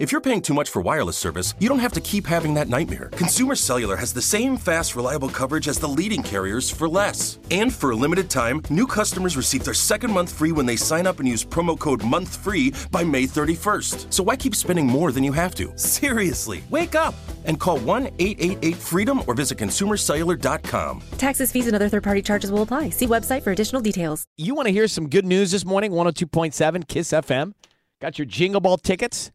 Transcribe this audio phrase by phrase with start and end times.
[0.00, 2.68] If you're paying too much for wireless service, you don't have to keep having that
[2.68, 3.10] nightmare.
[3.12, 7.38] Consumer Cellular has the same fast, reliable coverage as the leading carriers for less.
[7.52, 11.06] And for a limited time, new customers receive their second month free when they sign
[11.06, 14.12] up and use promo code MONTHFREE by May 31st.
[14.12, 15.72] So why keep spending more than you have to?
[15.78, 21.02] Seriously, wake up and call 1 888 freedom or visit consumercellular.com.
[21.18, 22.90] Taxes, fees, and other third party charges will apply.
[22.90, 24.24] See website for additional details.
[24.36, 25.92] You want to hear some good news this morning?
[25.92, 27.52] 102.7 Kiss FM.
[28.00, 29.30] Got your Jingle Ball tickets.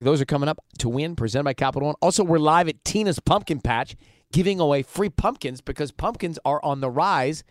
[0.00, 1.94] Those are coming up to win, presented by Capital One.
[2.02, 3.96] Also, we're live at Tina's Pumpkin Patch,
[4.32, 7.42] giving away free pumpkins because pumpkins are on the rise.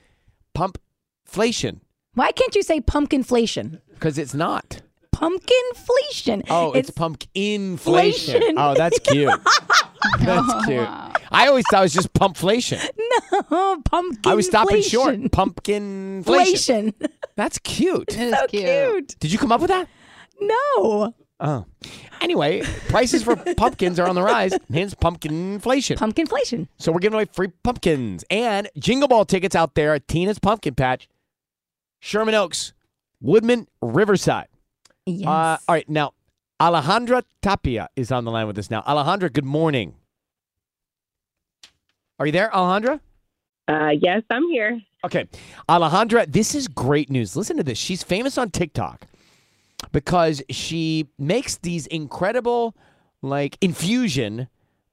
[0.55, 1.81] Pumpflation,
[2.13, 3.81] Why can't you say pumpkinflation?
[3.93, 4.81] because it's not.
[5.13, 6.43] Pumpkinflation.
[6.49, 8.53] Oh, it's, pumpkinflation.
[8.57, 9.29] Oh, that's cute.
[10.19, 10.87] that's cute.
[11.31, 12.85] I always thought it was just pumpflation.
[13.51, 14.31] no pumpkin.
[14.31, 15.15] I was stopping short.
[15.31, 16.93] Pumpkinflation.
[17.35, 18.13] That's cute.
[18.13, 19.19] so cute.
[19.19, 19.89] Did you come up with that?
[20.39, 21.13] No.
[21.41, 21.65] Oh.
[22.25, 25.95] Anyway, prices for pumpkins are on the rise, hence pumpkin inflation.
[25.95, 26.67] Pumpkinflation.
[26.79, 30.73] So we're giving away free pumpkins and Jingle Ball tickets out there at Tina's Pumpkin
[30.73, 31.07] Patch,
[31.99, 32.73] Sherman Oaks,
[33.21, 34.47] Woodman, Riverside.
[35.05, 35.27] Yes.
[35.27, 36.13] Uh, all right, now
[36.59, 38.81] Alejandra Tapia is on the line with us now.
[38.81, 39.93] Alejandra, good morning.
[42.17, 43.01] Are you there, Alejandra?
[43.67, 44.81] Uh, yes, I'm here.
[45.03, 45.27] Okay.
[45.69, 47.35] Alejandra, this is great news.
[47.35, 47.77] Listen to this.
[47.77, 49.01] She's famous on TikTok
[49.91, 52.75] because she makes these incredible,
[53.21, 54.47] like, infusion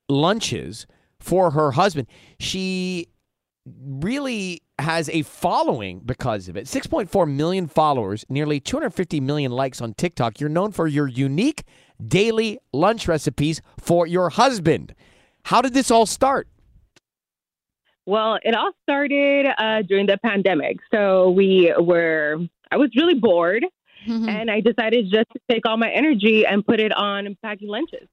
[0.08, 0.86] lunches
[1.18, 2.08] for her husband.
[2.38, 3.08] She
[3.64, 9.94] really has a following because of it 6.4 million followers, nearly 250 million likes on
[9.94, 10.40] TikTok.
[10.40, 11.62] You're known for your unique
[12.04, 14.94] daily lunch recipes for your husband.
[15.44, 16.48] How did this all start?
[18.04, 20.78] Well, it all started uh, during the pandemic.
[20.90, 22.38] So we were,
[22.72, 23.64] I was really bored,
[24.06, 24.28] Mm-hmm.
[24.28, 28.08] and I decided just to take all my energy and put it on packing lunches.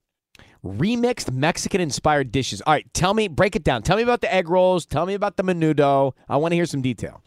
[0.63, 2.61] remixed Mexican inspired dishes.
[2.61, 3.81] All right, tell me, break it down.
[3.81, 4.85] Tell me about the egg rolls.
[4.85, 6.13] Tell me about the menudo.
[6.27, 7.23] I want to hear some detail.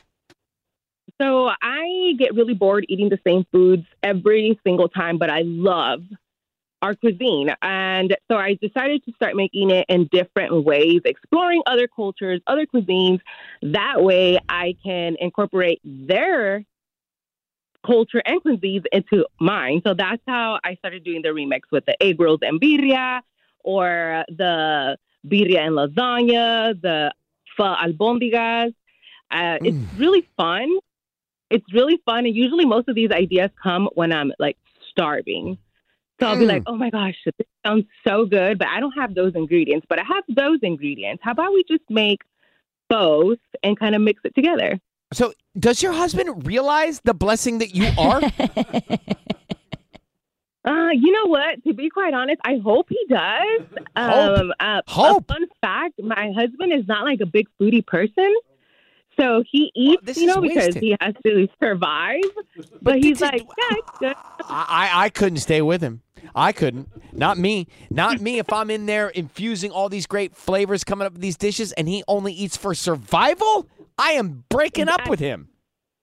[1.20, 6.02] So I get really bored eating the same foods every single time, but I love
[6.80, 7.48] our cuisine.
[7.62, 12.66] And so I decided to start making it in different ways, exploring other cultures, other
[12.66, 13.20] cuisines.
[13.62, 16.64] That way I can incorporate their
[17.84, 19.82] culture and cuisines into mine.
[19.84, 23.20] So that's how I started doing the remix with the egg rolls and birria
[23.64, 27.12] or the birria and lasagna, the
[27.56, 28.74] pho albondigas.
[29.30, 30.68] Uh, It's really fun.
[31.50, 32.26] It's really fun.
[32.26, 34.56] And usually most of these ideas come when I'm like
[34.90, 35.58] starving.
[36.20, 39.14] So I'll be like, oh my gosh, this sounds so good, but I don't have
[39.14, 41.20] those ingredients, but I have those ingredients.
[41.24, 42.20] How about we just make
[42.88, 44.78] both and kind of mix it together?
[45.12, 48.20] So, does your husband realize the blessing that you are?
[50.64, 51.62] Uh, you know what?
[51.64, 53.62] To be quite honest, I hope he does.
[53.96, 54.38] Hope.
[54.38, 55.24] Um, uh, Hope.
[55.28, 58.32] A fun fact: my husband is not like a big foodie person,
[59.18, 62.22] so he eats, this you know, because he has to survive.
[62.80, 64.14] But, he's this is- like, yeah, it's good.
[64.48, 66.02] I, I I couldn't stay with him.
[66.32, 66.88] I couldn't.
[67.12, 67.66] Not me.
[67.90, 68.38] Not me.
[68.38, 71.88] If I'm in there infusing all these great flavors, coming up with these dishes, and
[71.88, 73.66] he only eats for survival,
[73.98, 75.48] I am breaking up with him.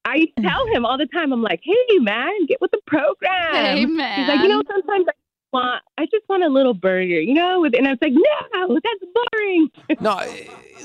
[0.05, 1.31] I tell him all the time.
[1.31, 3.53] I'm like, hey man, get with the program.
[3.53, 5.11] Hey, He's like, you know, sometimes I
[5.51, 7.63] want, I just want a little burger, you know.
[7.63, 9.69] And I was like, no, that's boring.
[10.01, 10.19] No,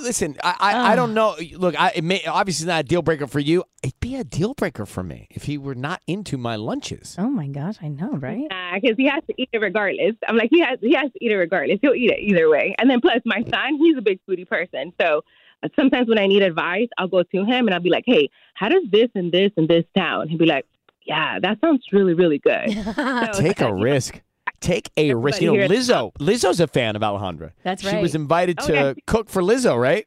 [0.03, 0.37] listen.
[0.43, 1.37] I I, I don't know.
[1.57, 3.65] Look, I, it may obviously not a deal breaker for you.
[3.83, 7.15] It'd be a deal breaker for me if he were not into my lunches.
[7.19, 8.49] Oh my gosh, I know, right?
[8.75, 10.15] because he has to eat it regardless.
[10.27, 11.79] I'm like, he has he has to eat it regardless.
[11.81, 12.75] He'll eat it either way.
[12.79, 15.23] And then plus, my son, he's a big foodie person, so
[15.77, 18.69] sometimes when I need advice, I'll go to him and I'll be like, "Hey, how
[18.69, 20.67] does this and this and this sound?" He'd be like,
[21.07, 22.71] "Yeah, that sounds really really good."
[23.35, 24.21] So, Take a risk.
[24.61, 25.43] Take a risk.
[25.43, 26.13] You know, Lizzo.
[26.15, 27.53] Lizzo's a fan of Alejandra.
[27.63, 27.93] That's right.
[27.93, 28.95] She was invited to yeah.
[29.07, 30.07] cook for Lizzo, right?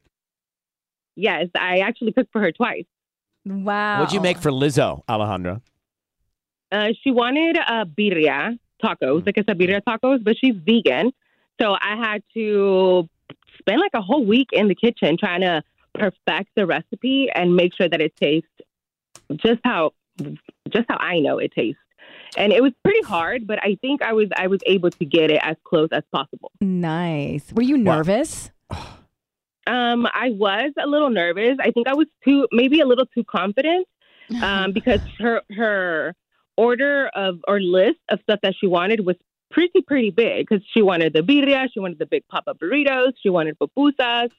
[1.14, 2.84] Yes, I actually cooked for her twice.
[3.44, 4.00] Wow.
[4.00, 5.60] What'd you make for Lizzo, Alejandra?
[6.70, 11.12] Uh, she wanted a birria tacos, like I said, birria tacos, but she's vegan.
[11.60, 13.08] So I had to
[13.58, 15.62] spend like a whole week in the kitchen trying to
[15.94, 18.48] perfect the recipe and make sure that it tastes
[19.36, 19.92] just how
[20.70, 21.80] just how I know it tastes.
[22.36, 25.30] And it was pretty hard, but I think I was I was able to get
[25.30, 26.52] it as close as possible.
[26.60, 27.52] Nice.
[27.52, 27.96] Were you Wow.
[27.96, 28.50] nervous?
[29.66, 31.58] Um, I was a little nervous.
[31.60, 33.86] I think I was too maybe a little too confident
[34.42, 36.14] um, because her her
[36.56, 39.16] order of or list of stuff that she wanted was
[39.50, 43.28] pretty pretty big because she wanted the birria, she wanted the big papa burritos, she
[43.30, 44.30] wanted pupusas.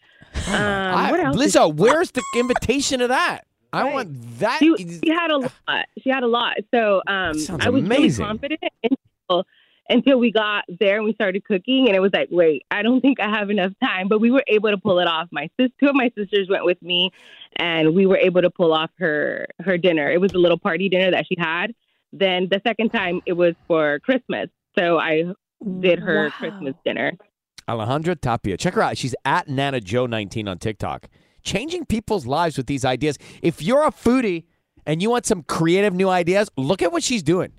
[0.47, 1.35] Um, I- what else?
[1.37, 3.41] Lizzo, where's the invitation to that?
[3.71, 3.93] I Right.
[3.93, 4.57] want that.
[4.59, 5.85] she, she had a lot.
[6.01, 6.57] She had a lot.
[6.73, 8.25] So um, I was amazing.
[8.25, 9.45] really confident until
[9.91, 13.01] until we got there and we started cooking, and it was like, wait, I don't
[13.01, 14.07] think I have enough time.
[14.07, 15.27] But we were able to pull it off.
[15.31, 17.11] My sis, two of my sisters went with me,
[17.57, 20.09] and we were able to pull off her her dinner.
[20.11, 21.73] It was a little party dinner that she had.
[22.11, 24.49] Then the second time, it was for Christmas.
[24.77, 25.25] So I
[25.79, 26.29] did her Wow.
[26.37, 27.13] Christmas dinner.
[27.67, 28.57] Alejandra Tapia.
[28.57, 28.97] Check her out.
[28.97, 31.07] She's at Nana Joe 19 on TikTok.
[31.43, 33.17] Changing people's lives with these ideas.
[33.41, 34.45] If you're a foodie
[34.85, 37.51] and you want some creative new ideas, look at what she's doing.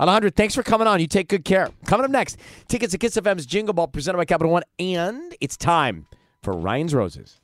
[0.00, 1.00] Alejandra, thanks for coming on.
[1.00, 1.70] You take good care.
[1.86, 2.36] Coming up next,
[2.68, 6.06] tickets to Kiss FM's Jingle Ball presented by Capital One, and it's time
[6.42, 7.40] for Ryan's Roses.